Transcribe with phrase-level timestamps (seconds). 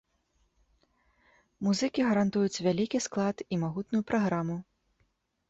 [1.67, 4.59] Музыкі гарантуюць вялікі склад і магутную праграму.